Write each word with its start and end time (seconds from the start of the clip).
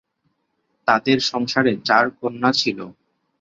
তাদের 0.87 1.17
সংসারে 1.31 1.73
চার 1.87 2.05
কন্যা 2.19 2.51
ছিল। 2.53 2.79